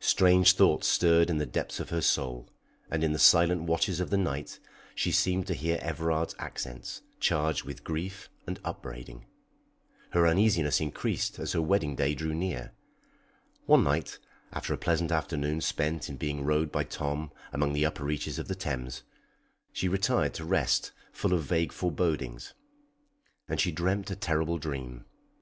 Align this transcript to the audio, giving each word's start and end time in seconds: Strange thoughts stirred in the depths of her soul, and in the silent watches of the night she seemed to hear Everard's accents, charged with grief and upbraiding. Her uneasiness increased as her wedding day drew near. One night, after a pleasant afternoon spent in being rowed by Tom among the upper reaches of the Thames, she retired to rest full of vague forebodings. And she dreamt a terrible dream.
Strange 0.00 0.52
thoughts 0.52 0.86
stirred 0.86 1.30
in 1.30 1.38
the 1.38 1.46
depths 1.46 1.80
of 1.80 1.88
her 1.88 2.02
soul, 2.02 2.46
and 2.90 3.02
in 3.02 3.12
the 3.12 3.18
silent 3.18 3.62
watches 3.62 4.00
of 4.00 4.10
the 4.10 4.18
night 4.18 4.58
she 4.94 5.10
seemed 5.10 5.46
to 5.46 5.54
hear 5.54 5.78
Everard's 5.80 6.34
accents, 6.38 7.00
charged 7.20 7.64
with 7.64 7.82
grief 7.82 8.28
and 8.46 8.60
upbraiding. 8.64 9.24
Her 10.10 10.26
uneasiness 10.28 10.78
increased 10.78 11.38
as 11.38 11.52
her 11.54 11.62
wedding 11.62 11.96
day 11.96 12.14
drew 12.14 12.34
near. 12.34 12.72
One 13.64 13.82
night, 13.82 14.18
after 14.52 14.74
a 14.74 14.76
pleasant 14.76 15.10
afternoon 15.10 15.62
spent 15.62 16.10
in 16.10 16.18
being 16.18 16.44
rowed 16.44 16.70
by 16.70 16.84
Tom 16.84 17.32
among 17.50 17.72
the 17.72 17.86
upper 17.86 18.04
reaches 18.04 18.38
of 18.38 18.48
the 18.48 18.54
Thames, 18.54 19.04
she 19.72 19.88
retired 19.88 20.34
to 20.34 20.44
rest 20.44 20.92
full 21.12 21.32
of 21.32 21.44
vague 21.44 21.72
forebodings. 21.72 22.52
And 23.48 23.58
she 23.58 23.72
dreamt 23.72 24.10
a 24.10 24.16
terrible 24.16 24.58
dream. 24.58 25.06